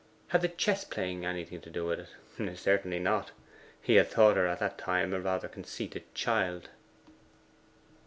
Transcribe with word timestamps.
Had 0.29 0.41
the 0.41 0.47
chess 0.47 0.83
playing 0.83 1.27
anything 1.27 1.61
to 1.61 1.69
do 1.69 1.85
with 1.85 1.99
it? 2.39 2.57
Certainly 2.57 2.97
not: 2.97 3.29
he 3.79 3.97
had 3.97 4.07
thought 4.09 4.35
her 4.35 4.47
at 4.47 4.57
that 4.57 4.79
time 4.79 5.13
a 5.13 5.21
rather 5.21 5.47
conceited 5.47 6.11
child. 6.15 6.69